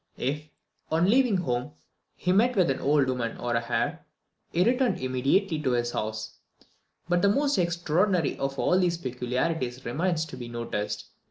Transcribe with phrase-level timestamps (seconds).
[0.17, 0.49] If,
[0.89, 1.73] on leaving home,
[2.15, 4.03] he met with an old woman or a hare,
[4.51, 6.39] he returned immediately to his house:
[7.07, 11.05] But the most extraordinary of all his peculiarities remains to be noticed.